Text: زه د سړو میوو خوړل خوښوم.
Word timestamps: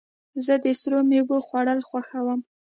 زه 0.45 0.53
د 0.63 0.65
سړو 0.81 0.99
میوو 1.09 1.37
خوړل 1.45 1.79
خوښوم. 1.89 2.39